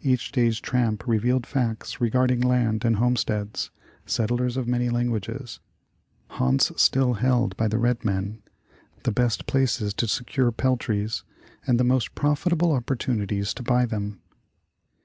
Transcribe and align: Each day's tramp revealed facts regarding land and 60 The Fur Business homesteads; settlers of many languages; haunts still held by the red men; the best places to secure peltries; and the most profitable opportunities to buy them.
Each 0.00 0.32
day's 0.32 0.58
tramp 0.58 1.06
revealed 1.06 1.46
facts 1.46 2.00
regarding 2.00 2.40
land 2.40 2.84
and 2.84 2.96
60 2.96 2.98
The 2.98 2.98
Fur 2.98 2.98
Business 2.98 2.98
homesteads; 2.98 3.70
settlers 4.06 4.56
of 4.56 4.66
many 4.66 4.90
languages; 4.90 5.60
haunts 6.30 6.72
still 6.82 7.12
held 7.14 7.56
by 7.56 7.68
the 7.68 7.78
red 7.78 8.04
men; 8.04 8.42
the 9.04 9.12
best 9.12 9.46
places 9.46 9.94
to 9.94 10.08
secure 10.08 10.50
peltries; 10.50 11.22
and 11.64 11.78
the 11.78 11.84
most 11.84 12.16
profitable 12.16 12.72
opportunities 12.72 13.54
to 13.54 13.62
buy 13.62 13.86
them. 13.86 14.20